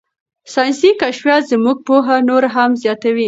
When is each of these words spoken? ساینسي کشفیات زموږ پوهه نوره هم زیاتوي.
ساینسي 0.53 0.89
کشفیات 1.01 1.43
زموږ 1.51 1.77
پوهه 1.87 2.15
نوره 2.29 2.49
هم 2.55 2.71
زیاتوي. 2.81 3.19